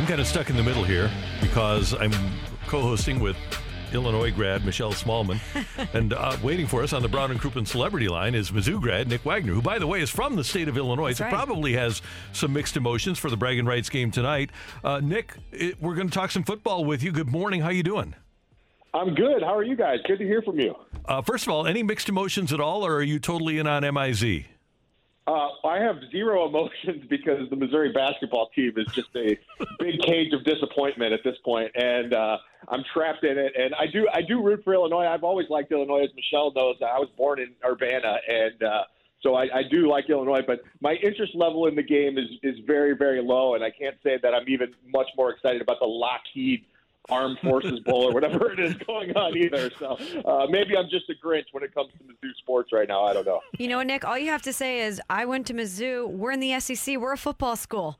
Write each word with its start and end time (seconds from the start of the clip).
I'm 0.00 0.06
kind 0.06 0.18
of 0.18 0.26
stuck 0.26 0.48
in 0.48 0.56
the 0.56 0.62
middle 0.62 0.82
here 0.82 1.10
because 1.42 1.92
I'm 1.92 2.10
co-hosting 2.68 3.20
with 3.20 3.36
Illinois 3.92 4.30
grad 4.30 4.64
Michelle 4.64 4.94
Smallman, 4.94 5.38
and 5.92 6.14
uh, 6.14 6.38
waiting 6.42 6.66
for 6.66 6.82
us 6.82 6.94
on 6.94 7.02
the 7.02 7.08
Brown 7.08 7.30
and 7.30 7.38
Crouppen 7.38 7.66
Celebrity 7.66 8.08
Line 8.08 8.34
is 8.34 8.50
Mizzou 8.50 8.80
grad 8.80 9.08
Nick 9.08 9.26
Wagner, 9.26 9.52
who, 9.52 9.60
by 9.60 9.78
the 9.78 9.86
way, 9.86 10.00
is 10.00 10.08
from 10.08 10.36
the 10.36 10.42
state 10.42 10.68
of 10.68 10.78
Illinois. 10.78 11.12
so 11.12 11.24
right. 11.24 11.34
probably 11.34 11.74
has 11.74 12.00
some 12.32 12.54
mixed 12.54 12.78
emotions 12.78 13.18
for 13.18 13.28
the 13.28 13.36
bragging 13.36 13.66
rights 13.66 13.90
game 13.90 14.10
tonight. 14.10 14.48
Uh, 14.82 15.00
Nick, 15.00 15.34
it, 15.52 15.78
we're 15.82 15.94
going 15.94 16.08
to 16.08 16.14
talk 16.14 16.30
some 16.30 16.44
football 16.44 16.86
with 16.86 17.02
you. 17.02 17.12
Good 17.12 17.28
morning. 17.28 17.60
How 17.60 17.68
you 17.68 17.82
doing? 17.82 18.14
I'm 18.94 19.14
good. 19.14 19.42
How 19.42 19.54
are 19.54 19.64
you 19.64 19.76
guys? 19.76 19.98
Good 20.06 20.20
to 20.20 20.24
hear 20.24 20.40
from 20.40 20.58
you. 20.58 20.76
Uh, 21.04 21.20
first 21.20 21.46
of 21.46 21.52
all, 21.52 21.66
any 21.66 21.82
mixed 21.82 22.08
emotions 22.08 22.54
at 22.54 22.60
all, 22.60 22.86
or 22.86 22.94
are 22.94 23.02
you 23.02 23.18
totally 23.18 23.58
in 23.58 23.66
on 23.66 23.82
MIZ? 23.82 24.44
Uh, 25.26 25.48
I 25.64 25.78
have 25.78 25.96
zero 26.10 26.46
emotions 26.48 27.04
because 27.08 27.48
the 27.50 27.56
Missouri 27.56 27.92
basketball 27.92 28.50
team 28.54 28.72
is 28.76 28.86
just 28.92 29.10
a 29.16 29.38
big 29.78 30.00
cage 30.06 30.32
of 30.32 30.44
disappointment 30.44 31.12
at 31.12 31.20
this 31.24 31.36
point, 31.44 31.70
and 31.74 32.14
uh, 32.14 32.38
I'm 32.68 32.82
trapped 32.92 33.24
in 33.24 33.38
it. 33.38 33.52
And 33.58 33.74
I 33.74 33.86
do, 33.86 34.08
I 34.12 34.22
do 34.22 34.42
root 34.42 34.62
for 34.64 34.74
Illinois. 34.74 35.06
I've 35.06 35.24
always 35.24 35.48
liked 35.50 35.72
Illinois, 35.72 36.04
as 36.04 36.10
Michelle 36.14 36.52
knows. 36.52 36.76
I 36.80 36.98
was 36.98 37.08
born 37.16 37.40
in 37.40 37.50
Urbana, 37.64 38.18
and 38.28 38.62
uh, 38.62 38.82
so 39.22 39.34
I, 39.34 39.42
I 39.54 39.62
do 39.70 39.88
like 39.88 40.08
Illinois. 40.08 40.42
But 40.46 40.60
my 40.80 40.94
interest 40.94 41.34
level 41.34 41.66
in 41.66 41.76
the 41.76 41.82
game 41.82 42.18
is 42.18 42.28
is 42.42 42.58
very, 42.66 42.96
very 42.96 43.22
low, 43.22 43.54
and 43.54 43.62
I 43.62 43.70
can't 43.70 43.96
say 44.02 44.18
that 44.22 44.34
I'm 44.34 44.48
even 44.48 44.72
much 44.92 45.08
more 45.16 45.30
excited 45.30 45.60
about 45.60 45.78
the 45.80 45.86
Lockheed 45.86 46.64
Armed 47.08 47.38
Forces 47.40 47.80
Bowl 47.80 48.04
or 48.08 48.12
whatever 48.12 48.52
it 48.52 48.60
is 48.60 48.74
going 48.86 49.16
on 49.16 49.36
either. 49.36 49.70
So 49.78 49.98
uh, 50.24 50.46
maybe 50.48 50.76
I'm 50.76 50.88
just 50.88 51.08
a 51.10 51.14
Grinch 51.14 51.46
when 51.52 51.64
it 51.64 51.74
comes 51.74 51.90
to 51.92 51.98
Mizzou 52.04 52.34
sports 52.38 52.72
right 52.72 52.88
now. 52.88 53.04
I 53.04 53.12
don't 53.14 53.26
know. 53.26 53.40
You 53.58 53.68
know, 53.68 53.82
Nick, 53.82 54.04
all 54.04 54.18
you 54.18 54.30
have 54.30 54.42
to 54.42 54.52
say 54.52 54.80
is, 54.80 55.00
I 55.08 55.24
went 55.24 55.46
to 55.48 55.54
Mizzou. 55.54 56.08
We're 56.08 56.32
in 56.32 56.40
the 56.40 56.58
SEC. 56.60 56.98
We're 56.98 57.12
a 57.12 57.18
football 57.18 57.56
school. 57.56 57.98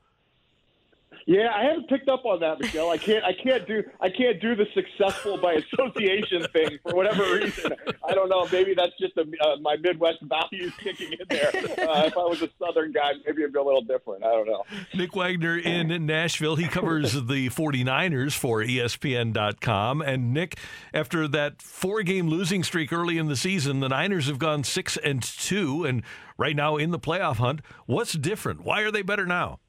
Yeah, 1.25 1.49
I 1.55 1.63
haven't 1.63 1.87
picked 1.87 2.09
up 2.09 2.25
on 2.25 2.39
that, 2.39 2.59
Michelle. 2.59 2.89
I 2.89 2.97
can't. 2.97 3.23
I 3.23 3.33
can't 3.33 3.67
do. 3.67 3.83
I 3.99 4.09
can't 4.09 4.41
do 4.41 4.55
the 4.55 4.65
successful 4.73 5.37
by 5.37 5.53
association 5.53 6.45
thing 6.53 6.79
for 6.83 6.95
whatever 6.95 7.23
reason. 7.35 7.73
I 8.07 8.13
don't 8.13 8.29
know. 8.29 8.47
Maybe 8.51 8.73
that's 8.73 8.97
just 8.99 9.15
a, 9.17 9.21
uh, 9.21 9.57
my 9.61 9.77
Midwest 9.77 10.19
values 10.23 10.73
kicking 10.79 11.13
in 11.13 11.25
there. 11.29 11.47
Uh, 11.47 12.05
if 12.05 12.17
I 12.17 12.21
was 12.23 12.41
a 12.41 12.49
Southern 12.59 12.91
guy, 12.91 13.11
maybe 13.25 13.41
it'd 13.41 13.53
be 13.53 13.59
a 13.59 13.63
little 13.63 13.81
different. 13.81 14.23
I 14.23 14.31
don't 14.31 14.47
know. 14.47 14.63
Nick 14.93 15.15
Wagner 15.15 15.57
in 15.57 16.05
Nashville. 16.05 16.55
He 16.55 16.67
covers 16.67 17.13
the 17.13 17.49
49ers 17.49 18.33
for 18.33 18.61
ESPN.com. 18.63 20.01
And 20.01 20.33
Nick, 20.33 20.57
after 20.93 21.27
that 21.27 21.61
four 21.61 22.03
game 22.03 22.27
losing 22.29 22.63
streak 22.63 22.91
early 22.91 23.17
in 23.17 23.27
the 23.27 23.35
season, 23.35 23.79
the 23.79 23.89
Niners 23.89 24.27
have 24.27 24.39
gone 24.39 24.63
six 24.63 24.97
and 24.97 25.21
two 25.21 25.85
and 25.85 26.03
right 26.37 26.55
now 26.55 26.77
in 26.77 26.91
the 26.91 26.99
playoff 26.99 27.37
hunt. 27.37 27.61
What's 27.85 28.13
different? 28.13 28.61
Why 28.63 28.81
are 28.81 28.91
they 28.91 29.01
better 29.01 29.25
now? 29.25 29.59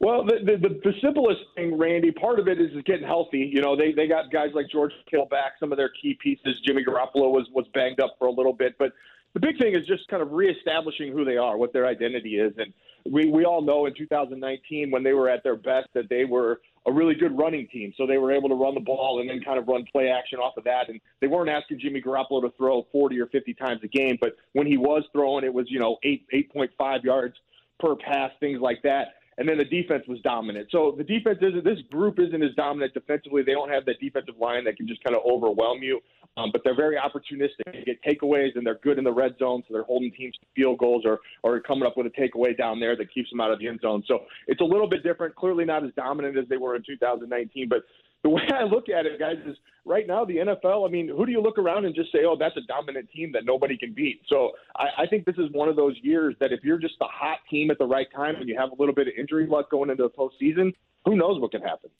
Well, 0.00 0.24
the, 0.24 0.56
the 0.58 0.80
the 0.82 0.94
simplest 1.02 1.40
thing, 1.54 1.76
Randy, 1.76 2.10
part 2.10 2.40
of 2.40 2.48
it 2.48 2.58
is 2.58 2.70
getting 2.86 3.06
healthy. 3.06 3.50
You 3.52 3.60
know, 3.60 3.76
they 3.76 3.92
they 3.92 4.08
got 4.08 4.32
guys 4.32 4.48
like 4.54 4.66
George 4.72 4.92
Kittle 5.10 5.26
back, 5.26 5.52
some 5.60 5.72
of 5.72 5.78
their 5.78 5.90
key 6.02 6.16
pieces. 6.22 6.58
Jimmy 6.66 6.82
Garoppolo 6.82 7.30
was 7.30 7.46
was 7.52 7.66
banged 7.74 8.00
up 8.00 8.16
for 8.18 8.26
a 8.26 8.30
little 8.30 8.54
bit, 8.54 8.76
but 8.78 8.92
the 9.34 9.40
big 9.40 9.58
thing 9.58 9.74
is 9.74 9.86
just 9.86 10.08
kind 10.08 10.22
of 10.22 10.32
reestablishing 10.32 11.12
who 11.12 11.24
they 11.26 11.36
are, 11.36 11.58
what 11.58 11.74
their 11.74 11.86
identity 11.86 12.36
is, 12.36 12.54
and 12.56 12.72
we 13.12 13.30
we 13.30 13.44
all 13.44 13.60
know 13.60 13.84
in 13.84 13.94
2019 13.94 14.90
when 14.90 15.02
they 15.02 15.12
were 15.12 15.28
at 15.28 15.42
their 15.44 15.56
best 15.56 15.88
that 15.92 16.08
they 16.08 16.24
were 16.24 16.62
a 16.86 16.92
really 16.92 17.14
good 17.14 17.36
running 17.36 17.68
team. 17.68 17.92
So 17.98 18.06
they 18.06 18.16
were 18.16 18.32
able 18.32 18.48
to 18.48 18.54
run 18.54 18.74
the 18.74 18.80
ball 18.80 19.20
and 19.20 19.28
then 19.28 19.42
kind 19.44 19.58
of 19.58 19.68
run 19.68 19.84
play 19.92 20.08
action 20.08 20.38
off 20.38 20.56
of 20.56 20.64
that. 20.64 20.88
And 20.88 20.98
they 21.20 21.26
weren't 21.26 21.50
asking 21.50 21.78
Jimmy 21.78 22.00
Garoppolo 22.00 22.40
to 22.40 22.50
throw 22.56 22.86
40 22.90 23.20
or 23.20 23.26
50 23.26 23.52
times 23.52 23.80
a 23.84 23.88
game, 23.88 24.16
but 24.18 24.34
when 24.54 24.66
he 24.66 24.78
was 24.78 25.02
throwing, 25.12 25.44
it 25.44 25.52
was 25.52 25.66
you 25.68 25.78
know 25.78 25.98
eight 26.04 26.24
8.5 26.32 27.04
yards 27.04 27.34
per 27.78 27.96
pass, 27.96 28.30
things 28.40 28.62
like 28.62 28.80
that 28.82 29.19
and 29.40 29.48
then 29.48 29.56
the 29.56 29.64
defense 29.64 30.04
was 30.06 30.20
dominant. 30.20 30.68
So 30.70 30.94
the 30.96 31.02
defense 31.02 31.38
isn't 31.40 31.64
this 31.64 31.78
group 31.90 32.18
isn't 32.20 32.42
as 32.42 32.54
dominant 32.56 32.92
defensively. 32.92 33.42
They 33.42 33.52
don't 33.52 33.70
have 33.70 33.86
that 33.86 33.98
defensive 33.98 34.34
line 34.38 34.64
that 34.64 34.76
can 34.76 34.86
just 34.86 35.02
kind 35.02 35.16
of 35.16 35.22
overwhelm 35.24 35.82
you. 35.82 35.98
Um, 36.36 36.50
but 36.52 36.60
they're 36.62 36.76
very 36.76 36.96
opportunistic. 36.96 37.64
They 37.72 37.82
get 37.84 38.02
takeaways 38.04 38.50
and 38.54 38.64
they're 38.64 38.78
good 38.82 38.98
in 38.98 39.04
the 39.04 39.12
red 39.12 39.36
zone, 39.38 39.62
so 39.66 39.72
they're 39.72 39.82
holding 39.82 40.12
teams 40.12 40.34
to 40.34 40.46
field 40.54 40.78
goals 40.78 41.04
or 41.06 41.20
or 41.42 41.58
coming 41.60 41.86
up 41.86 41.96
with 41.96 42.06
a 42.06 42.10
takeaway 42.10 42.56
down 42.56 42.78
there 42.78 42.94
that 42.96 43.12
keeps 43.12 43.30
them 43.30 43.40
out 43.40 43.50
of 43.50 43.58
the 43.58 43.66
end 43.66 43.80
zone. 43.80 44.04
So 44.06 44.20
it's 44.46 44.60
a 44.60 44.64
little 44.64 44.88
bit 44.88 45.02
different. 45.02 45.34
Clearly 45.34 45.64
not 45.64 45.84
as 45.84 45.90
dominant 45.96 46.36
as 46.36 46.46
they 46.48 46.58
were 46.58 46.76
in 46.76 46.82
2019, 46.86 47.68
but 47.68 47.82
the 48.22 48.28
way 48.28 48.42
I 48.54 48.64
look 48.64 48.88
at 48.88 49.06
it, 49.06 49.18
guys, 49.18 49.36
is 49.46 49.56
right 49.84 50.06
now 50.06 50.24
the 50.24 50.36
NFL. 50.36 50.86
I 50.86 50.90
mean, 50.90 51.08
who 51.08 51.24
do 51.26 51.32
you 51.32 51.40
look 51.40 51.58
around 51.58 51.84
and 51.84 51.94
just 51.94 52.12
say, 52.12 52.20
"Oh, 52.26 52.36
that's 52.38 52.56
a 52.56 52.62
dominant 52.62 53.08
team 53.10 53.32
that 53.32 53.44
nobody 53.44 53.76
can 53.76 53.94
beat"? 53.94 54.20
So 54.28 54.52
I, 54.76 55.02
I 55.02 55.06
think 55.06 55.24
this 55.24 55.36
is 55.36 55.50
one 55.52 55.68
of 55.68 55.76
those 55.76 55.96
years 56.02 56.34
that 56.40 56.52
if 56.52 56.60
you're 56.62 56.78
just 56.78 56.94
a 57.00 57.06
hot 57.06 57.38
team 57.50 57.70
at 57.70 57.78
the 57.78 57.86
right 57.86 58.08
time 58.14 58.36
and 58.36 58.48
you 58.48 58.56
have 58.58 58.70
a 58.70 58.74
little 58.78 58.94
bit 58.94 59.08
of 59.08 59.14
injury 59.18 59.46
luck 59.46 59.70
going 59.70 59.90
into 59.90 60.02
the 60.02 60.10
postseason, 60.10 60.72
who 61.04 61.16
knows 61.16 61.40
what 61.40 61.50
can 61.50 61.62
happen. 61.62 61.90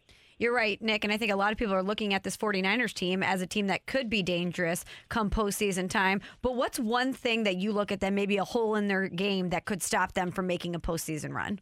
You're 0.41 0.54
right, 0.54 0.80
Nick. 0.80 1.04
And 1.04 1.12
I 1.12 1.19
think 1.19 1.30
a 1.30 1.36
lot 1.36 1.53
of 1.53 1.59
people 1.59 1.75
are 1.75 1.82
looking 1.82 2.14
at 2.14 2.22
this 2.22 2.34
49ers 2.34 2.94
team 2.94 3.22
as 3.22 3.42
a 3.42 3.47
team 3.47 3.66
that 3.66 3.84
could 3.84 4.09
be 4.09 4.22
dangerous 4.22 4.86
come 5.10 5.28
postseason 5.28 5.91
time. 5.91 6.22
But 6.41 6.56
what's 6.56 6.80
one 6.80 7.12
thing 7.12 7.42
that 7.42 7.56
you 7.56 7.72
look 7.72 7.92
at 7.92 8.00
that 8.00 8.14
maybe 8.14 8.38
a 8.38 8.44
hole 8.44 8.75
in 8.75 8.88
their 8.88 9.09
game 9.09 9.50
that 9.50 9.66
could 9.66 9.82
stop 9.82 10.12
them 10.12 10.30
from 10.30 10.47
making 10.47 10.75
a 10.75 10.80
postseason 10.80 11.34
run? 11.34 11.60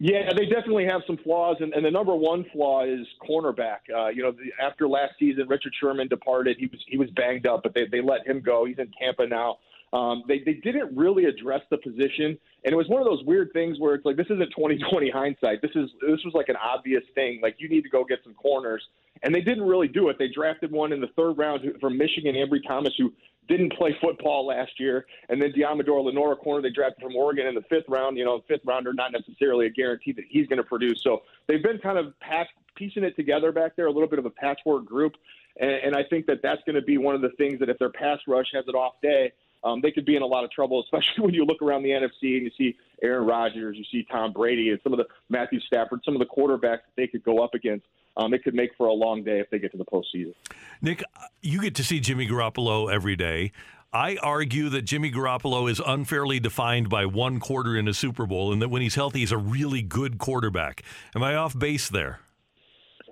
Yeah, 0.00 0.32
they 0.36 0.46
definitely 0.46 0.86
have 0.86 1.02
some 1.06 1.16
flaws, 1.18 1.56
and, 1.60 1.72
and 1.72 1.84
the 1.84 1.90
number 1.90 2.14
one 2.16 2.44
flaw 2.52 2.84
is 2.84 3.06
cornerback. 3.26 3.78
Uh, 3.94 4.08
you 4.08 4.22
know, 4.22 4.32
the, 4.32 4.50
after 4.62 4.88
last 4.88 5.12
season, 5.20 5.46
Richard 5.48 5.72
Sherman 5.80 6.08
departed. 6.08 6.56
He 6.58 6.66
was 6.66 6.80
he 6.88 6.98
was 6.98 7.08
banged 7.10 7.46
up, 7.46 7.62
but 7.62 7.74
they 7.74 7.86
they 7.90 8.00
let 8.00 8.26
him 8.26 8.40
go. 8.40 8.64
He's 8.64 8.78
in 8.78 8.90
Tampa 9.00 9.26
now. 9.26 9.58
Um, 9.92 10.24
they 10.26 10.40
they 10.40 10.54
didn't 10.54 10.96
really 10.96 11.26
address 11.26 11.60
the 11.70 11.78
position, 11.78 12.36
and 12.64 12.72
it 12.72 12.74
was 12.74 12.88
one 12.88 13.00
of 13.00 13.06
those 13.06 13.22
weird 13.24 13.52
things 13.52 13.78
where 13.78 13.94
it's 13.94 14.04
like 14.04 14.16
this 14.16 14.26
isn't 14.26 14.50
2020 14.50 15.10
hindsight. 15.10 15.62
This 15.62 15.70
is 15.76 15.88
this 16.00 16.18
was 16.24 16.34
like 16.34 16.48
an 16.48 16.56
obvious 16.56 17.04
thing. 17.14 17.38
Like 17.40 17.54
you 17.58 17.68
need 17.68 17.82
to 17.82 17.90
go 17.90 18.04
get 18.04 18.18
some 18.24 18.34
corners, 18.34 18.82
and 19.22 19.32
they 19.32 19.42
didn't 19.42 19.62
really 19.64 19.86
do 19.86 20.08
it. 20.08 20.16
They 20.18 20.26
drafted 20.26 20.72
one 20.72 20.92
in 20.92 21.00
the 21.00 21.10
third 21.14 21.38
round 21.38 21.60
from 21.80 21.96
Michigan, 21.96 22.34
Ambry 22.34 22.66
Thomas, 22.66 22.92
who 22.98 23.12
didn't 23.48 23.72
play 23.74 23.96
football 24.00 24.46
last 24.46 24.72
year, 24.78 25.06
and 25.28 25.40
then 25.40 25.52
Deommodore 25.52 26.04
Lenoir, 26.04 26.36
corner 26.36 26.62
they 26.62 26.70
drafted 26.70 27.02
from 27.02 27.16
Oregon 27.16 27.46
in 27.46 27.54
the 27.54 27.62
fifth 27.62 27.84
round. 27.88 28.16
You 28.16 28.24
know, 28.24 28.42
fifth 28.48 28.62
rounder, 28.64 28.92
not 28.92 29.12
necessarily 29.12 29.66
a 29.66 29.70
guarantee 29.70 30.12
that 30.12 30.24
he's 30.28 30.46
going 30.46 30.58
to 30.58 30.64
produce. 30.64 31.02
So 31.02 31.22
they've 31.46 31.62
been 31.62 31.78
kind 31.78 31.98
of 31.98 32.18
patch, 32.20 32.48
piecing 32.74 33.04
it 33.04 33.16
together 33.16 33.52
back 33.52 33.76
there, 33.76 33.86
a 33.86 33.92
little 33.92 34.08
bit 34.08 34.18
of 34.18 34.26
a 34.26 34.30
patchwork 34.30 34.84
group, 34.86 35.14
and, 35.58 35.70
and 35.70 35.96
I 35.96 36.02
think 36.04 36.26
that 36.26 36.40
that's 36.42 36.62
going 36.66 36.76
to 36.76 36.82
be 36.82 36.98
one 36.98 37.14
of 37.14 37.20
the 37.20 37.30
things 37.36 37.60
that 37.60 37.68
if 37.68 37.78
their 37.78 37.90
pass 37.90 38.18
rush 38.26 38.48
has 38.52 38.64
an 38.68 38.74
off 38.74 38.94
day. 39.02 39.32
Um, 39.62 39.80
they 39.80 39.90
could 39.90 40.04
be 40.04 40.14
in 40.14 40.20
a 40.20 40.26
lot 40.26 40.44
of 40.44 40.50
trouble, 40.50 40.82
especially 40.82 41.14
when 41.24 41.32
you 41.32 41.46
look 41.46 41.62
around 41.62 41.84
the 41.84 41.88
NFC 41.88 42.36
and 42.36 42.42
you 42.42 42.50
see 42.58 42.76
Aaron 43.02 43.26
Rodgers, 43.26 43.78
you 43.78 43.84
see 43.90 44.06
Tom 44.10 44.32
Brady, 44.32 44.68
and 44.68 44.78
some 44.84 44.92
of 44.92 44.98
the 44.98 45.06
Matthew 45.30 45.58
Stafford, 45.60 46.00
some 46.04 46.14
of 46.14 46.20
the 46.20 46.26
quarterbacks 46.26 46.84
that 46.84 46.92
they 46.96 47.06
could 47.06 47.24
go 47.24 47.38
up 47.38 47.54
against. 47.54 47.86
Um, 48.16 48.32
it 48.32 48.44
could 48.44 48.54
make 48.54 48.70
for 48.76 48.86
a 48.86 48.92
long 48.92 49.24
day 49.24 49.40
if 49.40 49.50
they 49.50 49.58
get 49.58 49.72
to 49.72 49.78
the 49.78 49.84
postseason. 49.84 50.34
Nick, 50.80 51.02
you 51.42 51.60
get 51.60 51.74
to 51.76 51.84
see 51.84 52.00
Jimmy 52.00 52.28
Garoppolo 52.28 52.92
every 52.92 53.16
day. 53.16 53.52
I 53.92 54.16
argue 54.22 54.68
that 54.70 54.82
Jimmy 54.82 55.12
Garoppolo 55.12 55.70
is 55.70 55.80
unfairly 55.84 56.40
defined 56.40 56.88
by 56.88 57.06
one 57.06 57.38
quarter 57.38 57.76
in 57.76 57.86
a 57.86 57.94
Super 57.94 58.26
Bowl, 58.26 58.52
and 58.52 58.60
that 58.60 58.68
when 58.68 58.82
he's 58.82 58.96
healthy, 58.96 59.20
he's 59.20 59.30
a 59.30 59.38
really 59.38 59.82
good 59.82 60.18
quarterback. 60.18 60.82
Am 61.14 61.22
I 61.22 61.36
off 61.36 61.56
base 61.56 61.88
there? 61.88 62.18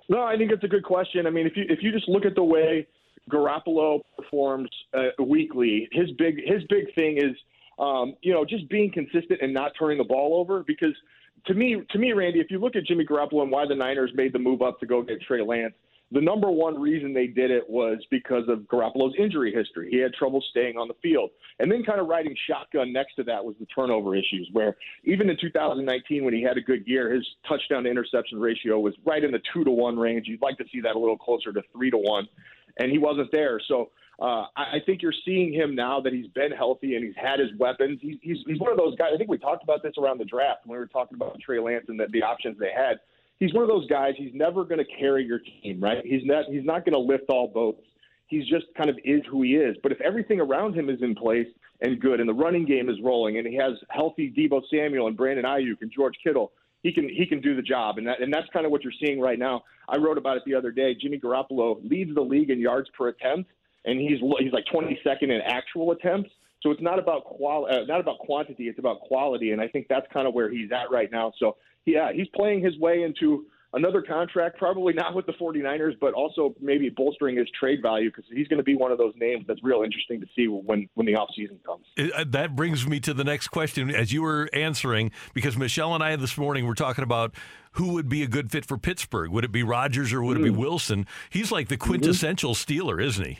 No, 0.09 0.23
I 0.23 0.35
think 0.37 0.51
it's 0.51 0.63
a 0.65 0.67
good 0.67 0.83
question. 0.83 1.25
I 1.25 1.29
mean, 1.29 1.47
if 1.47 1.55
you 1.55 1.63
if 1.69 1.79
you 1.81 1.93
just 1.93 2.09
look 2.09 2.25
at 2.25 2.35
the 2.35 2.43
way 2.43 2.85
Garoppolo 3.31 4.01
performs 4.17 4.69
uh, 4.93 5.23
weekly, 5.23 5.87
his 5.93 6.11
big 6.17 6.35
his 6.45 6.63
big 6.69 6.93
thing 6.95 7.17
is 7.17 7.35
um, 7.79 8.15
you 8.21 8.33
know 8.33 8.45
just 8.45 8.69
being 8.69 8.91
consistent 8.91 9.39
and 9.41 9.53
not 9.53 9.71
turning 9.77 9.97
the 9.97 10.03
ball 10.03 10.39
over. 10.39 10.63
Because 10.65 10.95
to 11.47 11.53
me, 11.53 11.81
to 11.89 11.99
me, 11.99 12.13
Randy, 12.13 12.39
if 12.39 12.49
you 12.49 12.59
look 12.59 12.75
at 12.75 12.85
Jimmy 12.85 13.05
Garoppolo 13.05 13.43
and 13.43 13.51
why 13.51 13.65
the 13.67 13.75
Niners 13.75 14.11
made 14.15 14.33
the 14.33 14.39
move 14.39 14.61
up 14.61 14.79
to 14.79 14.85
go 14.85 15.01
get 15.01 15.21
Trey 15.21 15.41
Lance, 15.41 15.73
the 16.13 16.21
number 16.21 16.51
one 16.51 16.79
reason 16.79 17.11
they 17.11 17.25
did 17.25 17.49
it 17.49 17.67
was 17.67 17.97
because 18.11 18.43
of 18.47 18.59
Garoppolo's 18.59 19.15
injury 19.17 19.51
history. 19.51 19.89
He 19.89 19.97
had 19.97 20.13
trouble 20.13 20.43
staying 20.51 20.77
on 20.77 20.87
the 20.87 20.93
field. 21.01 21.31
And 21.59 21.71
then 21.71 21.83
kind 21.83 21.99
of 21.99 22.07
riding 22.07 22.35
shotgun 22.47 22.93
next 22.93 23.15
to 23.15 23.23
that 23.23 23.43
was 23.43 23.55
the 23.59 23.65
turnover 23.65 24.15
issues, 24.15 24.47
where 24.53 24.77
even 25.05 25.27
in 25.29 25.37
2019, 25.41 26.23
when 26.23 26.33
he 26.33 26.43
had 26.43 26.55
a 26.55 26.61
good 26.61 26.83
year, 26.85 27.11
his 27.11 27.25
touchdown 27.47 27.85
to 27.85 27.89
interception 27.89 28.39
ratio 28.39 28.79
was 28.79 28.93
right 29.03 29.23
in 29.23 29.31
the 29.31 29.41
two 29.53 29.63
to 29.63 29.71
one 29.71 29.97
range. 29.97 30.27
You'd 30.27 30.41
like 30.41 30.57
to 30.59 30.65
see 30.71 30.81
that 30.81 30.95
a 30.95 30.99
little 30.99 31.17
closer 31.17 31.51
to 31.51 31.63
three 31.75 31.89
to 31.89 31.97
one. 31.97 32.27
And 32.77 32.91
he 32.91 32.97
wasn't 32.97 33.31
there. 33.31 33.59
So 33.67 33.91
uh, 34.19 34.45
I, 34.55 34.75
I 34.75 34.77
think 34.85 35.01
you're 35.01 35.13
seeing 35.25 35.53
him 35.53 35.75
now 35.75 36.01
that 36.01 36.13
he's 36.13 36.27
been 36.27 36.51
healthy 36.51 36.95
and 36.95 37.05
he's 37.05 37.15
had 37.15 37.39
his 37.39 37.49
weapons. 37.57 37.99
He, 38.01 38.19
he's, 38.21 38.37
he's 38.45 38.59
one 38.59 38.71
of 38.71 38.77
those 38.77 38.95
guys. 38.95 39.11
I 39.13 39.17
think 39.17 39.29
we 39.29 39.37
talked 39.37 39.63
about 39.63 39.83
this 39.83 39.93
around 39.97 40.19
the 40.19 40.25
draft 40.25 40.65
when 40.65 40.77
we 40.77 40.79
were 40.79 40.87
talking 40.87 41.15
about 41.15 41.39
Trey 41.39 41.59
Lance 41.59 41.85
and 41.87 41.99
the, 41.99 42.07
the 42.11 42.23
options 42.23 42.57
they 42.59 42.71
had 42.75 42.99
he's 43.43 43.53
one 43.53 43.63
of 43.63 43.69
those 43.69 43.87
guys. 43.87 44.13
He's 44.17 44.33
never 44.33 44.63
going 44.63 44.79
to 44.79 44.85
carry 44.99 45.25
your 45.25 45.39
team, 45.39 45.81
right? 45.81 46.03
He's 46.03 46.25
not. 46.25 46.45
He's 46.45 46.65
not 46.65 46.85
going 46.85 46.93
to 46.93 46.99
lift 46.99 47.25
all 47.29 47.47
boats. 47.47 47.81
He's 48.27 48.47
just 48.47 48.65
kind 48.75 48.89
of 48.89 48.97
is 49.03 49.21
who 49.29 49.43
he 49.43 49.55
is. 49.55 49.75
But 49.83 49.91
if 49.91 50.01
everything 50.01 50.39
around 50.39 50.75
him 50.75 50.89
is 50.89 51.01
in 51.01 51.13
place 51.13 51.47
and 51.81 51.99
good, 51.99 52.19
and 52.19 52.27
the 52.27 52.33
running 52.33 52.65
game 52.65 52.89
is 52.89 52.95
rolling, 53.03 53.37
and 53.37 53.45
he 53.45 53.55
has 53.55 53.73
healthy 53.89 54.33
Deebo 54.35 54.61
Samuel 54.71 55.07
and 55.07 55.17
Brandon 55.17 55.45
Aiyuk 55.45 55.81
and 55.81 55.91
George 55.93 56.15
Kittle, 56.23 56.51
he 56.83 56.91
can 56.91 57.09
he 57.09 57.25
can 57.25 57.41
do 57.41 57.55
the 57.55 57.61
job, 57.61 57.97
and 57.97 58.05
that 58.05 58.21
and 58.21 58.31
that's 58.31 58.47
kind 58.53 58.65
of 58.65 58.71
what 58.71 58.83
you're 58.83 58.93
seeing 59.03 59.19
right 59.19 59.39
now. 59.39 59.63
I 59.87 59.97
wrote 59.97 60.17
about 60.17 60.37
it 60.37 60.43
the 60.45 60.53
other 60.53 60.71
day. 60.71 60.93
Jimmy 60.93 61.17
Garoppolo 61.17 61.77
leads 61.89 62.13
the 62.13 62.21
league 62.21 62.49
in 62.49 62.59
yards 62.59 62.89
per 62.97 63.07
attempt, 63.07 63.49
and 63.85 63.99
he's 63.99 64.19
he's 64.39 64.51
like 64.51 64.65
22nd 64.71 65.23
in 65.23 65.41
actual 65.45 65.91
attempts. 65.91 66.29
So 66.61 66.71
it's 66.71 66.81
not 66.81 66.99
about 66.99 67.23
qual 67.23 67.65
uh, 67.65 67.85
not 67.87 68.01
about 68.01 68.19
quantity, 68.19 68.67
it's 68.67 68.79
about 68.79 68.99
quality, 69.01 69.51
and 69.51 69.61
I 69.61 69.67
think 69.67 69.87
that's 69.89 70.05
kind 70.13 70.27
of 70.27 70.33
where 70.33 70.51
he's 70.51 70.71
at 70.71 70.91
right 70.91 71.11
now. 71.11 71.31
So 71.39 71.55
yeah, 71.85 72.11
he's 72.13 72.27
playing 72.35 72.61
his 72.63 72.77
way 72.77 73.03
into 73.03 73.45
another 73.73 74.01
contract, 74.01 74.57
probably 74.57 74.93
not 74.93 75.15
with 75.15 75.25
the 75.25 75.33
49ers, 75.33 75.99
but 75.99 76.13
also 76.13 76.55
maybe 76.61 76.89
bolstering 76.89 77.37
his 77.37 77.47
trade 77.59 77.81
value 77.81 78.09
because 78.09 78.25
he's 78.31 78.47
going 78.47 78.57
to 78.57 78.63
be 78.63 78.75
one 78.75 78.91
of 78.91 78.97
those 78.97 79.13
names 79.17 79.45
that's 79.47 79.63
real 79.63 79.83
interesting 79.83 80.21
to 80.21 80.27
see 80.35 80.47
when, 80.47 80.87
when 80.93 81.05
the 81.05 81.13
offseason 81.13 81.63
comes. 81.63 81.85
Uh, 81.97 82.23
that 82.27 82.55
brings 82.55 82.87
me 82.87 82.99
to 82.99 83.13
the 83.13 83.23
next 83.23 83.49
question. 83.49 83.89
As 83.89 84.13
you 84.13 84.21
were 84.21 84.49
answering, 84.53 85.11
because 85.33 85.57
Michelle 85.57 85.93
and 85.95 86.03
I 86.03 86.15
this 86.15 86.37
morning 86.37 86.65
were 86.65 86.75
talking 86.75 87.03
about 87.03 87.33
who 87.73 87.93
would 87.93 88.07
be 88.07 88.23
a 88.23 88.27
good 88.27 88.51
fit 88.51 88.65
for 88.65 88.77
Pittsburgh. 88.77 89.31
Would 89.31 89.43
it 89.43 89.51
be 89.51 89.63
Rodgers 89.63 90.13
or 90.13 90.23
would 90.23 90.37
mm. 90.37 90.41
it 90.41 90.43
be 90.43 90.51
mm. 90.51 90.57
Wilson? 90.57 91.07
He's 91.29 91.51
like 91.51 91.67
the 91.67 91.75
mm-hmm. 91.75 91.89
quintessential 91.89 92.53
mm-hmm. 92.53 92.87
Steeler, 92.87 93.03
isn't 93.03 93.25
he? 93.25 93.39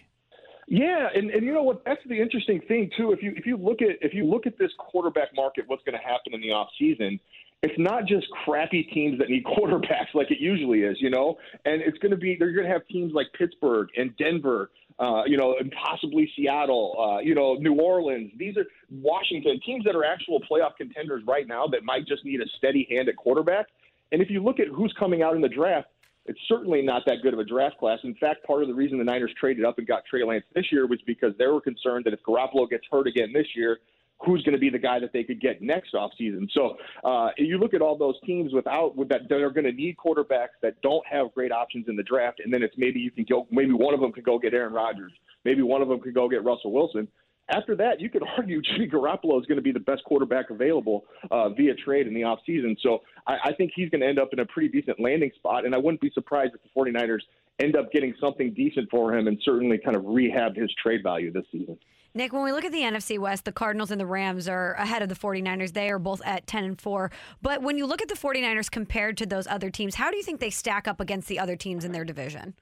Yeah, 0.68 1.10
and, 1.14 1.30
and 1.30 1.46
you 1.46 1.54
know 1.54 1.64
what? 1.64 1.84
That's 1.86 2.02
the 2.08 2.20
interesting 2.20 2.62
thing 2.62 2.90
too. 2.98 3.12
If 3.12 3.22
you 3.22 3.34
if 3.36 3.46
you 3.46 3.58
look 3.58 3.82
at 3.82 3.98
if 4.02 4.14
you 4.14 4.26
look 4.26 4.48
at 4.48 4.58
this 4.58 4.72
quarterback 4.80 5.36
market, 5.36 5.66
what's 5.68 5.84
going 5.84 5.98
to 5.98 6.04
happen 6.04 6.34
in 6.34 6.42
the 6.42 6.52
off 6.52 6.70
season? 6.80 7.20
It's 7.64 7.80
not 7.80 8.06
just 8.06 8.28
crappy 8.46 8.84
teams 8.84 9.18
that 9.20 9.30
need 9.30 9.44
quarterbacks 9.58 10.14
like 10.14 10.30
it 10.30 10.40
usually 10.40 10.82
is, 10.82 10.98
you 11.00 11.10
know. 11.10 11.38
And 11.66 11.82
it's 11.82 11.98
going 11.98 12.12
to 12.12 12.18
be 12.18 12.36
they're 12.38 12.52
going 12.52 12.68
to 12.68 12.72
have 12.72 12.86
teams 12.88 13.14
like 13.14 13.28
Pittsburgh 13.38 13.88
and 13.98 14.16
Denver, 14.18 14.70
uh, 15.00 15.24
you 15.26 15.38
know, 15.38 15.56
and 15.60 15.72
possibly 15.72 16.30
Seattle, 16.36 16.96
uh, 17.00 17.20
you 17.20 17.34
know, 17.34 17.56
New 17.56 17.80
Orleans. 17.80 18.32
These 18.38 18.58
are 18.58 18.66
Washington 18.92 19.60
teams 19.66 19.86
that 19.86 19.96
are 19.96 20.04
actual 20.04 20.42
playoff 20.42 20.76
contenders 20.78 21.24
right 21.26 21.48
now 21.48 21.66
that 21.68 21.84
might 21.84 22.06
just 22.06 22.26
need 22.26 22.42
a 22.42 22.46
steady 22.58 22.86
hand 22.92 23.08
at 23.10 23.16
quarterback. 23.16 23.68
And 24.12 24.22
if 24.22 24.30
you 24.30 24.44
look 24.44 24.60
at 24.60 24.68
who's 24.68 24.94
coming 25.00 25.24
out 25.24 25.36
in 25.36 25.42
the 25.42 25.50
draft, 25.50 25.88
it's 26.26 26.40
certainly 26.48 26.82
not 26.82 27.04
that 27.06 27.18
good 27.22 27.34
of 27.34 27.40
a 27.40 27.44
draft 27.44 27.78
class. 27.80 28.00
In 28.04 28.16
fact, 28.16 28.46
part 28.46 28.62
of 28.62 28.68
the 28.68 28.74
reason 28.74 28.98
the 28.98 29.04
Niners 29.04 29.32
traded 29.40 29.66
up 29.66 29.78
and 29.78 29.88
got 29.88 30.04
Trey 30.10 30.24
Lance 30.24 30.46
this 30.54 30.72
year 30.72 30.86
was 30.88 31.00
because 31.06 31.34
they 31.38 31.48
were 31.48 31.60
concerned 31.60 32.06
that 32.06 32.14
if 32.14 32.22
Garoppolo 32.24 32.70
gets 32.70 32.86
hurt 32.90 33.08
again 33.08 33.34
this 33.34 33.48
year, 33.56 33.80
who's 34.26 34.44
going 34.44 34.54
to 34.54 34.60
be 34.60 34.70
the 34.70 34.80
guy 34.80 35.00
that 35.00 35.14
they 35.14 35.24
could 35.24 35.42
get 35.42 35.62
next 35.62 35.94
offseason. 35.94 36.50
So 36.52 36.78
uh, 37.04 37.30
you 37.38 37.58
look 37.58 37.74
at 37.74 37.82
all 37.82 37.98
those 37.98 38.16
teams 38.26 38.54
without 38.54 38.96
with 38.96 39.10
that 39.10 39.30
that 39.30 39.42
are 39.42 39.50
going 39.50 39.66
to 39.66 39.72
need 39.72 39.96
quarterbacks 39.98 40.56
that 40.62 40.82
don't 40.82 41.06
have 41.08 41.34
great 41.34 41.52
options 41.52 41.86
in 41.88 41.96
the 41.96 42.04
draft, 42.04 42.40
and 42.44 42.54
then 42.54 42.64
it's 42.64 42.76
maybe 42.78 43.00
you 43.00 43.12
can 43.12 43.26
go 43.30 43.48
maybe 43.52 43.74
one 43.74 43.94
of 43.94 44.00
them 44.00 44.12
could 44.12 44.24
go 44.24 44.40
get 44.40 44.54
Aaron 44.54 44.74
Rodgers, 44.74 45.12
maybe 45.46 45.62
one 45.62 45.82
of 45.82 45.88
them 45.88 46.00
could 46.00 46.14
go 46.14 46.30
get 46.30 46.44
Russell 46.44 46.72
Wilson. 46.72 47.08
After 47.50 47.76
that, 47.76 48.00
you 48.00 48.10
could 48.10 48.24
argue 48.38 48.62
Jimmy 48.62 48.88
Garoppolo 48.88 49.40
is 49.40 49.46
going 49.46 49.58
to 49.58 49.62
be 49.62 49.72
the 49.72 49.80
best 49.80 50.04
quarterback 50.06 50.50
available 50.50 51.06
uh, 51.30 51.50
via 51.50 51.74
trade 51.76 52.08
in 52.08 52.14
the 52.14 52.22
offseason. 52.22 52.78
So 52.82 53.02
I, 53.28 53.38
I 53.46 53.54
think 53.54 53.72
he's 53.76 53.90
going 53.90 54.02
to 54.02 54.08
end 54.08 54.20
up 54.20 54.30
in 54.32 54.40
a 54.40 54.46
pretty 54.46 54.70
decent 54.70 55.00
landing 55.00 55.32
spot, 55.36 55.66
and 55.66 55.76
I 55.76 55.78
wouldn't 55.78 56.02
be 56.02 56.12
surprised 56.14 56.54
if 56.56 56.62
the 56.62 56.70
49ers 56.80 57.22
end 57.60 57.76
up 57.76 57.92
getting 57.92 58.14
something 58.20 58.54
decent 58.54 58.90
for 58.90 59.16
him 59.16 59.28
and 59.28 59.38
certainly 59.44 59.78
kind 59.78 59.96
of 59.96 60.04
rehab 60.06 60.56
his 60.56 60.72
trade 60.82 61.04
value 61.04 61.32
this 61.32 61.46
season. 61.52 61.78
Nick, 62.16 62.32
when 62.32 62.44
we 62.44 62.52
look 62.52 62.64
at 62.64 62.72
the 62.72 62.82
NFC 62.82 63.18
West, 63.18 63.44
the 63.44 63.52
Cardinals 63.52 63.90
and 63.90 64.00
the 64.00 64.06
Rams 64.06 64.48
are 64.48 64.74
ahead 64.74 65.02
of 65.02 65.10
the 65.10 65.16
49ers. 65.16 65.74
They 65.74 65.90
are 65.90 65.98
both 65.98 66.22
at 66.24 66.46
10 66.46 66.64
and 66.64 66.80
4. 66.80 67.10
But 67.42 67.64
when 67.64 67.78
you 67.78 67.88
look 67.88 68.04
at 68.04 68.08
the 68.08 68.16
49ers 68.16 68.70
compared 68.70 69.18
to 69.18 69.26
those 69.26 69.48
other 69.48 69.72
teams, 69.72 69.96
how 69.96 70.12
do 70.12 70.18
you 70.18 70.24
think 70.24 70.40
they 70.40 70.52
stack 70.52 70.88
up 70.88 71.00
against 71.00 71.28
the 71.28 71.40
other 71.40 71.56
teams 71.56 71.84
in 71.84 71.92
their 71.92 72.06
division? 72.06 72.54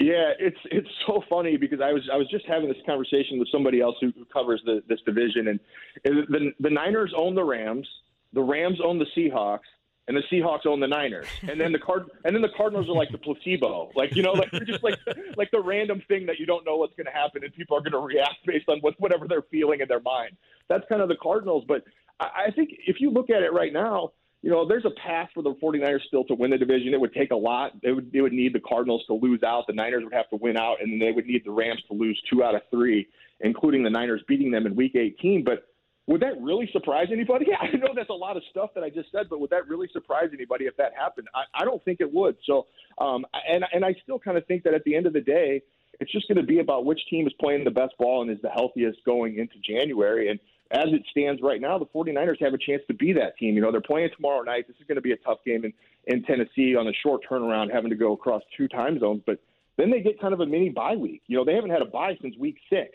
Yeah, 0.00 0.32
it's 0.38 0.56
it's 0.70 0.88
so 1.06 1.22
funny 1.28 1.58
because 1.58 1.80
I 1.82 1.92
was 1.92 2.08
I 2.10 2.16
was 2.16 2.26
just 2.30 2.46
having 2.46 2.68
this 2.68 2.78
conversation 2.86 3.38
with 3.38 3.48
somebody 3.52 3.82
else 3.82 3.96
who, 4.00 4.12
covers 4.32 4.62
the, 4.64 4.82
this 4.88 4.98
division, 5.04 5.48
and 5.48 5.60
the 6.04 6.52
the 6.58 6.70
Niners 6.70 7.12
own 7.14 7.34
the 7.34 7.44
Rams, 7.44 7.86
the 8.32 8.40
Rams 8.40 8.78
own 8.82 8.98
the 8.98 9.04
Seahawks, 9.14 9.68
and 10.10 10.16
the 10.18 10.22
Seahawks 10.22 10.66
own 10.66 10.80
the 10.80 10.88
Niners, 10.88 11.28
and 11.42 11.60
then 11.60 11.70
the 11.70 11.78
card, 11.78 12.10
and 12.24 12.34
then 12.34 12.42
the 12.42 12.50
Cardinals 12.56 12.88
are 12.88 12.94
like 12.94 13.12
the 13.12 13.18
placebo, 13.18 13.92
like 13.94 14.16
you 14.16 14.24
know, 14.24 14.32
like 14.32 14.50
they're 14.50 14.64
just 14.64 14.82
like 14.82 14.98
like 15.36 15.52
the 15.52 15.60
random 15.60 16.02
thing 16.08 16.26
that 16.26 16.40
you 16.40 16.46
don't 16.46 16.66
know 16.66 16.76
what's 16.76 16.96
going 16.96 17.06
to 17.06 17.12
happen, 17.12 17.44
and 17.44 17.54
people 17.54 17.76
are 17.76 17.80
going 17.80 17.92
to 17.92 17.98
react 18.00 18.44
based 18.44 18.68
on 18.68 18.80
what 18.80 18.98
whatever 18.98 19.28
they're 19.28 19.46
feeling 19.52 19.80
in 19.80 19.86
their 19.86 20.00
mind. 20.00 20.36
That's 20.68 20.82
kind 20.88 21.00
of 21.00 21.08
the 21.08 21.14
Cardinals, 21.14 21.64
but 21.68 21.84
I, 22.18 22.46
I 22.46 22.50
think 22.50 22.70
if 22.88 23.00
you 23.00 23.10
look 23.10 23.30
at 23.30 23.44
it 23.44 23.52
right 23.52 23.72
now, 23.72 24.10
you 24.42 24.50
know, 24.50 24.66
there's 24.66 24.84
a 24.84 24.90
path 25.00 25.28
for 25.32 25.44
the 25.44 25.54
49ers 25.62 26.02
still 26.08 26.24
to 26.24 26.34
win 26.34 26.50
the 26.50 26.58
division. 26.58 26.92
It 26.92 27.00
would 27.00 27.14
take 27.14 27.30
a 27.30 27.36
lot. 27.36 27.70
It 27.84 27.92
would 27.92 28.10
it 28.12 28.20
would 28.20 28.32
need 28.32 28.52
the 28.52 28.60
Cardinals 28.60 29.04
to 29.06 29.14
lose 29.14 29.44
out. 29.44 29.68
The 29.68 29.74
Niners 29.74 30.02
would 30.02 30.14
have 30.14 30.28
to 30.30 30.36
win 30.36 30.56
out, 30.56 30.78
and 30.82 30.90
then 30.90 30.98
they 30.98 31.12
would 31.12 31.26
need 31.26 31.44
the 31.44 31.52
Rams 31.52 31.84
to 31.86 31.94
lose 31.94 32.20
two 32.28 32.42
out 32.42 32.56
of 32.56 32.62
three, 32.68 33.06
including 33.42 33.84
the 33.84 33.90
Niners 33.90 34.22
beating 34.26 34.50
them 34.50 34.66
in 34.66 34.74
Week 34.74 34.96
18. 34.96 35.44
But 35.44 35.69
would 36.10 36.22
that 36.22 36.40
really 36.40 36.68
surprise 36.72 37.06
anybody? 37.12 37.46
Yeah, 37.50 37.56
I 37.60 37.74
know 37.76 37.94
that's 37.94 38.10
a 38.10 38.12
lot 38.12 38.36
of 38.36 38.42
stuff 38.50 38.70
that 38.74 38.84
I 38.84 38.90
just 38.90 39.10
said, 39.12 39.28
but 39.30 39.40
would 39.40 39.50
that 39.50 39.68
really 39.68 39.88
surprise 39.92 40.30
anybody 40.32 40.66
if 40.66 40.76
that 40.76 40.92
happened? 40.96 41.28
I, 41.34 41.62
I 41.62 41.64
don't 41.64 41.82
think 41.84 42.00
it 42.00 42.12
would. 42.12 42.36
So, 42.46 42.66
um, 42.98 43.24
and 43.48 43.64
and 43.72 43.84
I 43.84 43.94
still 44.02 44.18
kind 44.18 44.36
of 44.36 44.46
think 44.46 44.64
that 44.64 44.74
at 44.74 44.84
the 44.84 44.94
end 44.94 45.06
of 45.06 45.12
the 45.12 45.20
day, 45.20 45.62
it's 46.00 46.10
just 46.10 46.28
going 46.28 46.36
to 46.36 46.44
be 46.44 46.58
about 46.58 46.84
which 46.84 47.00
team 47.08 47.26
is 47.26 47.32
playing 47.40 47.64
the 47.64 47.70
best 47.70 47.94
ball 47.98 48.22
and 48.22 48.30
is 48.30 48.38
the 48.42 48.50
healthiest 48.50 48.98
going 49.04 49.38
into 49.38 49.54
January. 49.58 50.30
And 50.30 50.40
as 50.72 50.86
it 50.92 51.02
stands 51.10 51.42
right 51.42 51.60
now, 51.60 51.78
the 51.78 51.86
49ers 51.86 52.42
have 52.42 52.54
a 52.54 52.58
chance 52.58 52.82
to 52.88 52.94
be 52.94 53.12
that 53.12 53.36
team. 53.38 53.54
You 53.54 53.62
know, 53.62 53.70
they're 53.70 53.80
playing 53.80 54.10
tomorrow 54.14 54.42
night. 54.42 54.66
This 54.66 54.76
is 54.80 54.86
going 54.86 54.96
to 54.96 55.02
be 55.02 55.12
a 55.12 55.16
tough 55.18 55.38
game 55.44 55.64
in, 55.64 55.72
in 56.06 56.22
Tennessee 56.24 56.76
on 56.76 56.88
a 56.88 56.92
short 57.04 57.22
turnaround, 57.28 57.72
having 57.72 57.90
to 57.90 57.96
go 57.96 58.12
across 58.12 58.42
two 58.56 58.68
time 58.68 58.98
zones. 58.98 59.22
But 59.26 59.40
then 59.76 59.90
they 59.90 60.00
get 60.00 60.20
kind 60.20 60.34
of 60.34 60.40
a 60.40 60.46
mini 60.46 60.70
bye 60.70 60.96
week. 60.96 61.22
You 61.26 61.36
know, 61.36 61.44
they 61.44 61.54
haven't 61.54 61.70
had 61.70 61.82
a 61.82 61.86
bye 61.86 62.16
since 62.20 62.36
week 62.36 62.58
six. 62.68 62.90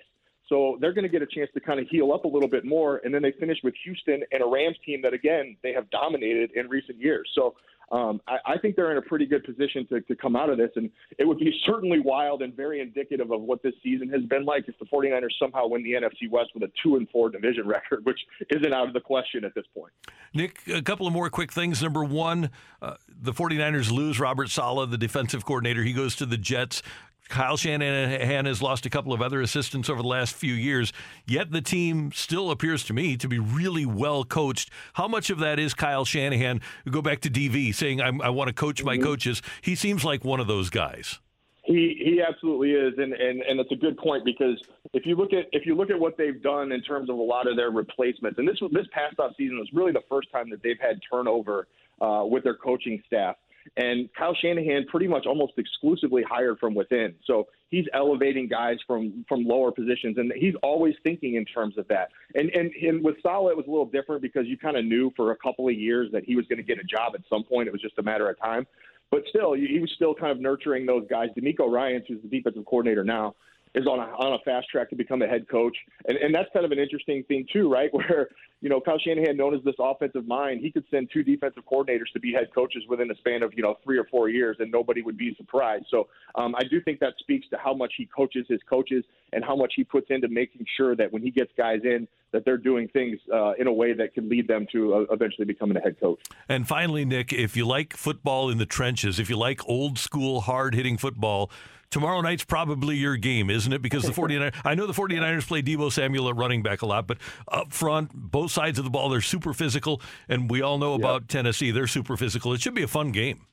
So 0.48 0.78
they're 0.80 0.94
going 0.94 1.04
to 1.04 1.10
get 1.10 1.22
a 1.22 1.28
chance 1.28 1.50
to 1.56 1.60
kind 1.60 1.80
of 1.80 1.88
heal 1.88 2.12
up 2.14 2.26
a 2.26 2.28
little 2.28 2.50
bit 2.50 2.66
more. 2.66 3.02
And 3.04 3.14
then 3.14 3.22
they 3.22 3.34
finish 3.40 3.58
with 3.64 3.74
Houston 3.84 4.24
and 4.32 4.44
a 4.44 4.46
Rams 4.46 4.78
team 4.86 5.02
that, 5.02 5.14
again, 5.14 5.58
they 5.64 5.74
have 5.74 5.90
dominated 5.90 6.52
in 6.56 6.70
recent 6.70 7.00
years. 7.00 7.30
So 7.34 7.56
um, 7.92 8.22
I, 8.28 8.38
I, 8.46 8.58
think 8.58 8.76
they're 8.76 8.92
in 8.92 8.98
a 8.98 9.02
pretty 9.02 9.26
good 9.26 9.44
position 9.44 9.86
to, 9.88 10.02
to 10.02 10.16
come 10.16 10.36
out 10.36 10.50
of 10.50 10.58
this. 10.58 10.72
And 10.76 10.90
it 11.20 11.26
would 11.28 11.38
be 11.38 11.54
certainly 11.66 12.00
wild 12.00 12.42
and 12.42 12.56
very 12.56 12.82
indicative 12.82 13.32
of 13.32 13.42
what 13.42 13.62
this 13.62 13.74
season 13.84 14.10
has 14.10 14.24
been 14.24 14.44
like 14.44 14.68
if 14.68 14.78
the 14.80 14.86
49ers 14.86 15.30
somehow 15.40 15.68
win 15.68 15.84
the 15.84 15.94
NFC 15.94 16.30
West 16.30 16.50
with 16.56 16.64
a 16.64 16.72
2 16.84 16.96
and 16.96 17.10
4 17.10 17.30
division 17.30 17.68
record, 17.68 18.04
which 18.06 18.20
isn't 18.50 18.74
out 18.74 18.88
of 18.88 18.94
the 18.94 19.02
question 19.02 19.46
at 19.46 19.54
this 19.54 19.66
point. 19.76 19.94
Nick, 20.34 20.62
a 20.68 20.82
couple 20.82 21.06
of 21.06 21.14
more 21.14 21.30
quick 21.30 21.52
things. 21.52 21.82
Number 21.82 22.04
one, 22.04 22.50
uh, 22.82 22.96
the 23.08 23.34
49ers 23.34 23.92
lose 23.92 24.20
Robert 24.20 24.50
Saleh, 24.50 24.90
the 24.90 24.98
defensive 24.98 25.46
coordinator. 25.46 25.84
He 25.84 25.94
goes 25.94 26.16
to 26.18 26.26
the 26.26 26.38
Jets. 26.38 26.82
Kyle 27.30 27.58
Shanahan 27.58 28.46
has 28.46 28.62
lost 28.62 28.86
a 28.86 28.90
couple 28.90 29.12
of 29.14 29.22
other 29.22 29.42
assistants 29.42 29.90
over 29.90 30.02
the 30.02 30.08
last 30.08 30.36
few 30.36 30.54
years, 30.54 30.94
yet 31.26 31.52
the 31.52 31.62
team 31.62 32.12
still 32.14 32.52
appears 32.52 32.84
to 32.86 32.94
me 32.94 33.18
to 33.18 33.28
be 33.28 33.40
really 33.40 33.86
well 33.86 34.24
coached. 34.24 34.70
How 34.94 35.08
much 35.08 35.30
of 35.30 35.40
that 35.40 35.60
is 35.60 35.74
Kyle 35.74 36.06
Shanahan? 36.06 36.62
Go 36.90 37.02
back 37.02 37.22
to 37.22 37.30
DV 37.30 37.74
saying, 37.74 38.02
i 38.02 38.30
want 38.30 38.48
to 38.50 38.54
coach 38.54 38.84
my 38.84 38.96
mm-hmm. 38.96 39.04
coaches. 39.04 39.42
He 39.62 39.76
seems 39.76 40.06
like 40.06 40.24
one 40.24 40.40
of 40.40 40.48
those 40.48 40.70
guys. 40.70 41.20
He 41.64 42.00
he 42.06 42.22
absolutely 42.22 42.74
is, 42.74 42.94
and, 42.98 43.12
and 43.14 43.42
and 43.42 43.60
it's 43.60 43.72
a 43.72 43.76
good 43.76 43.98
point 43.98 44.24
because 44.24 44.62
if 44.94 45.04
you 45.04 45.16
look 45.16 45.34
at 45.34 45.46
if 45.52 45.66
you 45.66 45.76
look 45.76 45.90
at 45.90 46.00
what 46.00 46.16
they've 46.16 46.40
done 46.44 46.72
in 46.72 46.80
terms 46.84 47.10
of 47.10 47.18
a 47.18 47.22
lot 47.22 47.48
of 47.48 47.58
their 47.58 47.72
replacements, 47.72 48.38
and 48.38 48.48
this 48.48 48.60
this 48.72 48.86
past 48.92 49.20
off 49.20 49.32
season 49.36 49.58
was 49.58 49.68
really 49.74 49.92
the 49.92 50.04
first 50.08 50.32
time 50.32 50.48
that 50.52 50.62
they've 50.62 50.80
had 50.80 51.00
turnover 51.12 51.68
uh, 52.02 52.24
with 52.24 52.44
their 52.44 52.54
coaching 52.54 53.02
staff. 53.08 53.36
And 53.78 54.10
Kyle 54.18 54.36
Shanahan 54.36 54.86
pretty 54.88 55.08
much 55.08 55.26
almost 55.26 55.54
exclusively 55.58 56.24
hired 56.24 56.60
from 56.60 56.76
within. 56.76 57.16
So 57.26 57.48
he's 57.70 57.86
elevating 57.94 58.48
guys 58.48 58.78
from 58.86 59.26
from 59.28 59.44
lower 59.44 59.72
positions, 59.72 60.18
and 60.18 60.32
he's 60.36 60.56
always 60.64 60.96
thinking 61.04 61.36
in 61.36 61.46
terms 61.46 61.78
of 61.78 61.88
that. 61.88 62.10
And 62.36 62.50
and, 62.52 62.72
and 62.74 63.04
with 63.04 63.16
Saleh, 63.22 63.52
it 63.52 63.58
was 63.58 63.66
a 63.68 63.70
little 63.70 63.86
different 63.86 64.22
because 64.22 64.46
you 64.48 64.58
kind 64.58 64.78
of 64.78 64.86
knew 64.86 65.12
for 65.16 65.32
a 65.32 65.38
couple 65.38 65.68
of 65.68 65.76
years 65.76 66.12
that 66.12 66.24
he 66.24 66.36
was 66.36 66.46
going 66.48 66.58
to 66.58 66.64
get 66.64 66.80
a 66.80 66.84
job 66.84 67.14
at 67.16 67.22
some 67.30 67.44
point. 67.44 67.68
It 67.68 67.72
was 67.72 67.82
just 67.82 67.98
a 67.98 68.04
matter 68.04 68.30
of 68.30 68.40
time. 68.40 68.66
But 69.12 69.24
still, 69.30 69.54
he 69.54 69.80
was 69.80 69.92
still 69.96 70.16
kind 70.16 70.32
of 70.32 70.40
nurturing 70.40 70.86
those 70.86 71.06
guys. 71.10 71.30
DeMeco 71.38 71.72
Ryans, 71.72 72.06
who's 72.08 72.22
the 72.22 72.28
defensive 72.28 72.66
coordinator 72.66 73.04
now, 73.04 73.36
is 73.76 73.86
on 73.88 74.00
a, 74.00 74.04
on 74.04 74.34
a 74.34 74.40
fast 74.46 74.70
track 74.70 74.90
to 74.90 74.96
become 74.96 75.22
a 75.22 75.28
head 75.28 75.48
coach. 75.50 75.76
And, 76.08 76.18
and 76.18 76.34
that's 76.34 76.50
kind 76.54 76.66
of 76.66 76.72
an 76.72 76.80
interesting 76.80 77.24
thing, 77.24 77.46
too, 77.52 77.72
right? 77.72 77.90
Where, 77.94 78.30
you 78.62 78.70
know, 78.70 78.80
Kyle 78.80 78.98
Shanahan, 78.98 79.38
known 79.38 79.54
as 79.54 79.64
this 79.64 79.76
offensive 79.80 80.28
mind, 80.28 80.62
he 80.62 80.72
could 80.72 80.86
send 80.90 81.10
two 81.12 81.24
defensive 81.24 81.64
coordinators 81.72 82.12
to 82.14 82.20
be 82.20 82.34
head 82.34 82.48
coaches 82.54 82.84
within 82.88 83.12
a 83.12 83.16
span 83.16 83.44
of, 83.44 83.54
you 83.56 83.64
know, 83.64 83.78
three 83.84 83.98
or 83.98 84.06
four 84.06 84.30
years, 84.30 84.58
and 84.60 84.72
nobody 84.72 85.02
would 85.02 85.18
be 85.18 85.36
surprised. 85.36 85.86
So 85.92 86.08
um, 86.36 86.56
I 86.56 86.64
do 86.64 86.82
think 86.82 87.00
that 87.00 87.14
speaks 87.20 87.48
to 87.50 87.58
how 87.58 87.74
much 87.74 87.94
he 87.98 88.06
coaches 88.06 88.46
his 88.48 88.62
coaches 88.70 89.04
and 89.34 89.44
how 89.44 89.56
much 89.56 89.74
he 89.76 89.84
puts 89.84 90.08
into 90.10 90.28
making 90.30 90.66
sure 90.78 90.96
that 90.96 91.12
when 91.12 91.22
he 91.22 91.32
gets 91.32 91.52
guys 91.58 91.82
in, 91.84 92.08
that 92.32 92.44
they're 92.44 92.58
doing 92.58 92.88
things 92.90 93.20
uh, 93.34 93.54
in 93.54 93.68
a 93.68 93.72
way 93.72 93.94
that 93.94 94.14
can 94.14 94.28
lead 94.30 94.48
them 94.48 94.68
to 94.72 94.94
uh, 94.94 95.06
eventually 95.12 95.46
becoming 95.46 95.78
a 95.78 95.80
head 95.80 96.00
coach. 96.00 96.20
And 96.50 96.68
finally, 96.68 97.06
Nick, 97.06 97.32
if 97.32 97.56
you 97.56 97.66
like 97.66 97.96
football 97.96 98.50
in 98.50 98.58
the 98.58 98.66
trenches, 98.66 99.20
if 99.20 99.30
you 99.30 99.38
like 99.38 99.68
old 99.70 99.98
school, 99.98 100.42
hard 100.42 100.76
hitting 100.76 100.98
football, 100.98 101.50
tomorrow 101.96 102.20
night's 102.20 102.44
probably 102.44 102.98
your 102.98 103.16
game, 103.16 103.50
isn't 103.50 103.72
it? 103.72 103.82
Because 103.82 104.04
the 104.04 104.12
49ers, 104.22 104.54
I 104.66 104.76
know 104.76 104.86
the 104.86 104.92
49ers 104.92 105.48
play 105.48 105.62
Deebo 105.62 105.90
Samuel 105.90 106.28
at 106.28 106.36
running 106.36 106.62
back 106.62 106.82
a 106.82 106.86
lot, 106.86 107.08
but 107.08 107.20
up 107.48 107.72
front, 107.72 108.12
both 108.14 108.52
sides 108.52 108.78
of 108.78 108.84
the 108.84 108.92
ball, 108.92 109.08
they're 109.08 109.22
super 109.22 109.54
physical. 109.54 110.02
And 110.28 110.52
we 110.52 110.62
all 110.62 110.78
know 110.78 110.92
yep. 110.92 111.00
about 111.00 111.30
Tennessee, 111.30 111.72
they're 111.72 111.88
super 111.88 112.18
physical. 112.18 112.52
It 112.52 112.60
should 112.60 112.74
be 112.74 112.84
a 112.84 112.88
fun 112.88 113.14
game. 113.14 113.46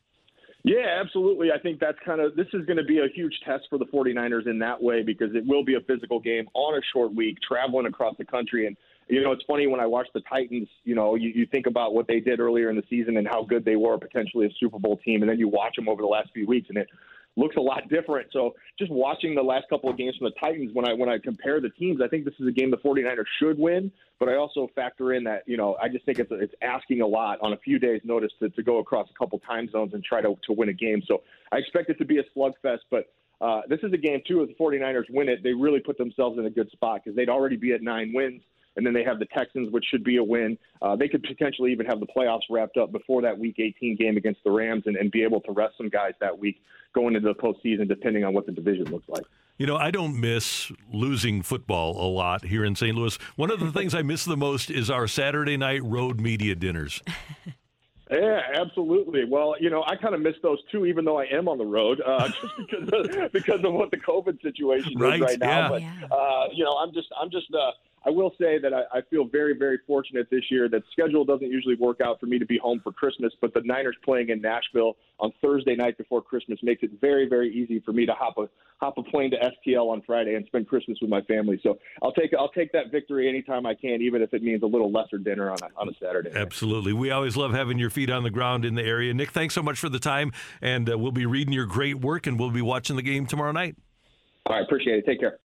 Yeah, 0.65 1.01
absolutely. 1.01 1.53
I 1.53 1.59
think 1.61 1.79
that's 1.79 1.99
kind 2.05 2.21
of 2.21 2.35
this 2.35 2.49
is 2.53 2.67
going 2.67 2.79
to 2.79 2.85
be 2.85 2.99
a 2.99 3.07
huge 3.15 3.35
test 3.47 3.65
for 3.71 3.79
the 3.79 3.87
49ers 3.87 4.49
in 4.49 4.59
that 4.59 4.83
way 4.83 5.03
because 5.03 5.35
it 5.37 5.47
will 5.47 5.65
be 5.65 5.75
a 5.75 5.81
physical 5.81 6.19
game 6.19 6.49
on 6.55 6.77
a 6.77 6.81
short 6.93 7.15
week, 7.15 7.39
traveling 7.47 7.87
across 7.87 8.17
the 8.19 8.25
country. 8.25 8.67
And, 8.67 8.77
you 9.09 9.23
know, 9.23 9.31
it's 9.31 9.45
funny 9.47 9.69
when 9.69 9.79
I 9.79 9.87
watch 9.87 10.09
the 10.15 10.21
Titans, 10.29 10.69
you 10.83 10.97
know, 10.97 11.15
you, 11.15 11.31
you 11.33 11.47
think 11.47 11.69
about 11.69 11.95
what 11.95 12.09
they 12.09 12.19
did 12.19 12.41
earlier 12.41 12.71
in 12.71 12.77
the 12.77 12.85
season 12.91 13.19
and 13.19 13.27
how 13.27 13.45
good 13.45 13.65
they 13.65 13.77
were, 13.77 13.99
potentially 13.99 14.47
a 14.47 14.51
Super 14.59 14.81
Bowl 14.81 14.97
team. 15.05 15.23
And 15.23 15.31
then 15.31 15.39
you 15.39 15.49
watch 15.49 15.77
them 15.77 15.89
over 15.89 16.03
the 16.03 16.09
last 16.09 16.31
few 16.35 16.47
weeks 16.47 16.69
and 16.71 16.79
it 16.79 16.89
looks 17.37 17.57
a 17.57 17.61
lot 17.61 17.89
different. 17.89 18.29
So 18.33 18.55
just 18.79 18.91
watching 18.91 19.35
the 19.35 19.43
last 19.43 19.69
couple 19.69 19.91
of 19.91 19.97
games 19.97 20.17
from 20.17 20.27
the 20.27 20.35
Titans, 20.41 20.71
when 20.73 20.89
I 20.89 20.93
when 20.95 21.09
I 21.09 21.19
compare 21.19 21.61
the 21.61 21.71
teams, 21.71 22.01
I 22.03 22.09
think 22.09 22.25
this 22.25 22.35
is 22.39 22.47
a 22.47 22.53
game 22.53 22.71
the 22.71 22.77
49ers 22.79 23.25
should 23.41 23.59
win. 23.59 23.91
But 24.19 24.29
I 24.29 24.37
also 24.37 24.69
factor 24.75 25.15
in 25.15 25.25
that 25.25 25.43
you 25.47 25.57
know 25.57 25.77
I 25.83 25.89
just 25.89 26.05
think 26.05 26.19
it's 26.19 26.31
it's 26.33 26.55
asking 26.63 27.01
a 27.01 27.07
lot 27.07 27.39
on 27.41 27.53
a 27.53 27.59
few 27.59 27.79
days' 27.79 28.01
notice 28.05 28.33
to, 28.41 28.51
to 28.51 28.63
go 28.63 28.79
across 28.79 29.09
a 29.11 29.19
couple 29.19 29.39
time 29.41 29.69
zones 29.71 29.95
and 29.95 30.05
try 30.05 30.21
to 30.21 30.37
to 30.47 30.53
win 30.53 30.69
a 30.69 30.75
game. 30.75 31.03
So 31.07 31.23
I 31.51 31.59
expect 31.59 31.91
it 31.91 31.99
to 31.99 32.05
be 32.05 32.19
a 32.19 32.25
slugfest, 32.37 32.81
but. 32.91 33.07
Uh, 33.41 33.61
this 33.69 33.81
is 33.83 33.93
a 33.93 33.97
game 33.97 34.23
too. 34.25 34.41
If 34.43 34.51
the 34.51 34.55
49ers 34.55 35.11
win 35.11 35.29
it, 35.29 35.43
they 35.43 35.53
really 35.53 35.81
put 35.81 35.99
themselves 35.99 36.39
in 36.39 36.47
a 36.47 36.51
good 36.51 36.71
spot 36.71 37.01
because 37.03 37.17
they'd 37.17 37.29
already 37.29 37.57
be 37.57 37.73
at 37.73 37.83
nine 37.83 38.13
wins 38.15 38.41
and 38.77 38.87
then 38.87 38.93
they 38.93 39.05
have 39.05 39.19
the 39.19 39.27
Texans, 39.27 39.71
which 39.73 39.85
should 39.91 40.05
be 40.05 40.17
a 40.17 40.25
win. 40.25 40.59
Uh, 40.81 40.97
they 40.97 41.09
could 41.09 41.23
potentially 41.23 41.73
even 41.73 41.87
have 41.87 42.01
the 42.01 42.07
playoffs 42.07 42.43
wrapped 42.51 42.77
up 42.77 42.93
before 42.93 43.23
that 43.23 43.39
Week 43.39 43.57
18 43.59 43.97
game 43.97 44.17
against 44.17 44.43
the 44.45 44.51
Rams, 44.51 44.85
and, 44.87 44.97
and 44.97 45.11
be 45.11 45.23
able 45.23 45.41
to 45.43 45.53
rest 45.53 45.77
some 45.77 45.89
guys 45.89 46.13
that 46.21 46.39
week 46.39 46.61
going 46.95 47.15
into 47.15 47.29
the 47.29 47.35
postseason, 47.35 47.89
depending 47.89 48.25
on 48.25 48.35
what 48.35 48.47
the 48.47 48.53
division 48.53 48.85
looks 48.87 49.09
like. 49.09 49.25
You 49.59 49.67
know, 49.67 49.77
I 49.77 49.91
don't 49.91 50.19
miss 50.19 50.73
losing 50.93 51.43
football 51.43 51.93
a 52.05 52.09
lot 52.09 52.45
here 52.45 52.65
in 52.65 52.75
St. 52.75 52.97
Louis. 52.97 53.17
One 53.37 53.51
of 53.51 53.61
the 53.61 53.71
things 53.79 53.95
I 53.95 54.03
miss 54.03 54.25
the 54.25 54.37
most 54.37 54.71
is 54.71 54.91
our 54.91 55.07
Saturday 55.07 55.57
night 55.57 55.83
road 55.85 56.21
media 56.21 56.55
dinners. 56.55 57.03
Yeah, 58.13 58.41
absolutely. 58.61 59.25
Well, 59.25 59.55
you 59.59 59.71
know, 59.71 59.85
I 59.87 59.97
kind 59.97 60.15
of 60.15 60.21
miss 60.21 60.35
those 60.43 60.59
too, 60.71 60.85
even 60.85 61.05
though 61.05 61.19
I 61.19 61.25
am 61.33 61.49
on 61.49 61.57
the 61.57 61.65
road, 61.65 62.03
uh, 62.05 62.29
just 62.43 62.53
because 62.59 62.89
of, 62.93 63.33
because 63.33 63.65
of 63.65 63.73
what 63.73 63.91
the 63.91 63.97
COVID 63.97 64.43
situation 64.43 64.99
right, 64.99 65.15
is 65.15 65.21
right 65.23 65.39
now. 65.39 65.49
Yeah. 65.49 65.69
But 65.69 65.83
yeah. 65.83 66.07
uh, 66.11 66.45
you 66.53 66.63
know, 66.63 66.73
I'm 66.73 66.93
just 66.93 67.09
I'm 67.19 67.31
just 67.31 67.47
uh, 67.55 67.71
I 68.05 68.11
will 68.11 68.33
say 68.41 68.59
that 68.59 68.73
I, 68.75 68.99
I 68.99 69.01
feel 69.11 69.25
very, 69.25 69.57
very 69.57 69.79
fortunate 69.87 70.29
this 70.31 70.45
year 70.51 70.69
that 70.69 70.83
schedule 70.91 71.25
doesn't 71.25 71.51
usually 71.51 71.77
work 71.77 72.01
out 72.01 72.19
for 72.19 72.27
me 72.27 72.39
to 72.39 72.47
be 72.47 72.59
home 72.59 72.81
for 72.83 72.93
Christmas, 72.93 73.33
but 73.41 73.55
the 73.55 73.63
Niners 73.65 73.97
playing 74.05 74.31
in 74.31 74.41
Nashville 74.41 74.97
on 75.21 75.33
Thursday 75.41 75.77
night 75.77 75.97
before 75.99 76.21
Christmas 76.21 76.59
makes 76.63 76.83
it 76.83 76.91
very, 77.01 77.29
very 77.29 77.55
easy 77.55 77.81
for 77.81 77.93
me 77.93 78.07
to 78.07 78.13
hop 78.13 78.39
a 78.39 78.49
hop 78.81 78.99
a 78.99 79.03
plane 79.05 79.31
to 79.31 79.37
STL 79.37 79.93
on 79.93 80.03
Friday 80.03 80.35
and 80.35 80.45
spend 80.47 80.67
Christmas 80.67 80.99
with 81.01 81.09
my 81.09 81.21
family. 81.23 81.61
So 81.63 81.79
I'll 82.03 82.13
take 82.13 82.33
I'll 82.37 82.51
take 82.51 82.73
that 82.73 82.91
victory 82.91 83.29
anytime 83.29 83.65
I 83.65 83.75
can, 83.75 84.03
even 84.03 84.23
if 84.23 84.35
it 84.35 84.43
means 84.43 84.63
a 84.65 84.67
little 84.67 84.91
lesser 84.91 85.19
dinner 85.19 85.51
on 85.51 85.59
a, 85.63 85.81
on 85.81 85.89
a 85.89 85.93
Saturday. 86.03 86.31
Absolutely, 86.35 86.93
we 86.93 87.13
always 87.13 87.37
love 87.37 87.53
having 87.53 87.79
your 87.79 87.91
feet 87.91 88.11
on 88.11 88.25
the 88.25 88.31
ground 88.31 88.65
in 88.65 88.75
the 88.75 88.83
area. 88.83 89.15
Nick, 89.15 89.31
thanks 89.31 89.55
so 89.55 89.63
much 89.63 89.79
for 89.79 89.89
the 89.89 90.01
time, 90.01 90.33
and 90.61 90.91
uh, 90.91 90.99
we'll 90.99 91.13
be 91.13 91.27
reading 91.27 91.53
your 91.53 91.67
great 91.67 92.01
work, 92.01 92.27
and 92.27 92.39
we'll 92.39 92.51
be 92.51 92.63
watching 92.63 92.97
the 92.97 93.03
game 93.03 93.27
tomorrow 93.27 93.53
night. 93.53 93.77
All 94.47 94.57
right, 94.57 94.65
appreciate 94.65 94.99
it. 94.99 95.07
Take 95.07 95.21
care. 95.21 95.39